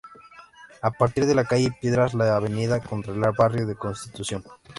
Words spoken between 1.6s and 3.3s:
Piedras, la avenida entra